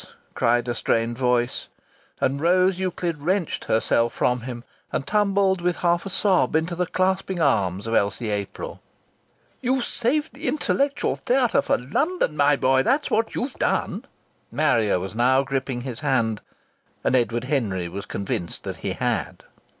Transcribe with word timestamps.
cried 0.33 0.67
a 0.67 0.73
strained 0.73 1.15
voice, 1.15 1.67
and 2.19 2.41
Rose 2.41 2.79
Euclid 2.79 3.21
wrenched 3.21 3.65
herself 3.65 4.11
from 4.13 4.41
him 4.41 4.63
and 4.91 5.05
tumbled 5.05 5.61
with 5.61 5.75
half 5.75 6.07
a 6.07 6.09
sob 6.09 6.55
into 6.55 6.73
the 6.73 6.87
clasping 6.87 7.39
arms 7.39 7.85
of 7.85 7.93
Elsie 7.93 8.31
April. 8.31 8.81
"You've 9.61 9.83
saved 9.85 10.33
the 10.33 10.47
intellectual 10.47 11.15
theatah 11.17 11.61
for 11.61 11.77
London, 11.77 12.35
my 12.35 12.55
boy! 12.55 12.81
That's 12.81 13.11
what 13.11 13.35
you've 13.35 13.53
done!" 13.59 14.03
Marrier 14.51 14.97
now 15.13 15.39
was 15.43 15.47
gripping 15.47 15.81
his 15.81 15.99
hand. 15.99 16.41
And 17.03 17.15
Edward 17.15 17.43
Henry 17.43 17.87
was 17.87 18.07
convinced 18.07 18.63
that 18.63 18.77
he 18.77 18.93
had. 18.93 19.43